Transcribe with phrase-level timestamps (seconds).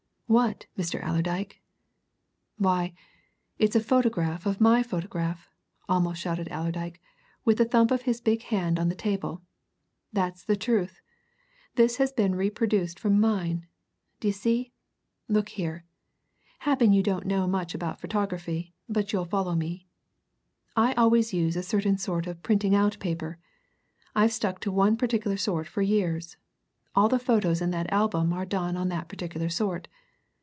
[0.39, 1.03] "What, Mr.
[1.05, 1.61] Allerdyke?"
[2.57, 2.93] "Why,
[3.59, 5.49] it's a photograph of my photograph!"
[5.89, 7.01] almost shouted Allerdyke,
[7.43, 9.41] with a thump of his big hand on the table.
[10.13, 11.01] "That's the truth.
[11.75, 13.67] This has been reproduced from mine,
[14.21, 14.71] d'ye see?
[15.27, 15.83] Look here
[16.59, 19.85] happen you don't know much about photography, but you'll follow me
[20.77, 23.37] I always use a certain sort of printing out paper;
[24.15, 26.37] I've stuck to one particular sort for years
[26.95, 29.89] all the photos in that album are done on that particular sort.